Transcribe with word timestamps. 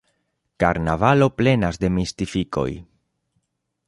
Karnavalo 0.61 1.27
plenas 1.41 1.79
de 1.83 1.91
mistifikoj. 1.99 2.69